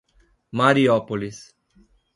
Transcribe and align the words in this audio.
Mariópolis 0.51 1.53